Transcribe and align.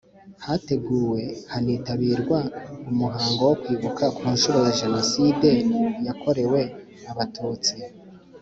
Hateguwe 0.45 1.21
hanitabirwa 1.51 2.39
umuhango 2.91 3.41
wo 3.49 3.55
kwibuka 3.61 4.03
ku 4.15 4.23
nshuro 4.33 4.57
ya 4.65 4.73
jenoside 4.79 5.49
yakorewe 6.07 6.61
abatutsi 7.11 7.73